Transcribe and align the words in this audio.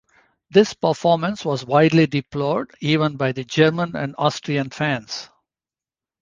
This 0.49 0.73
performance 0.73 1.45
was 1.45 1.63
widely 1.63 2.07
deplored, 2.07 2.71
even 2.79 3.17
by 3.17 3.33
the 3.33 3.43
German 3.43 3.95
and 3.95 4.15
Austrian 4.17 4.71
fans. 4.71 5.29